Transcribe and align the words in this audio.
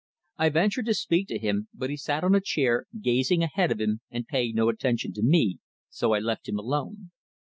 I 0.39 0.49
ventured 0.49 0.87
to 0.87 0.95
speak 0.95 1.27
to 1.27 1.37
him; 1.37 1.67
but 1.75 1.91
he 1.91 1.95
sat 1.95 2.23
on 2.23 2.33
a 2.33 2.41
chair, 2.41 2.87
gazing 2.99 3.43
ahead 3.43 3.71
of 3.71 3.79
him 3.79 4.01
and 4.09 4.25
paying 4.27 4.55
no 4.55 4.67
attention 4.67 5.13
to 5.13 5.21
me, 5.21 5.59
so 5.91 6.13
I 6.13 6.17
left 6.19 6.49
him 6.49 6.57
alone. 6.57 7.11